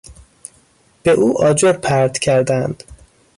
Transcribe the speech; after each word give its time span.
به 1.03 1.11
او 1.11 1.43
آجر 1.43 1.73
پرت 1.73 2.17
کردند. 2.19 2.83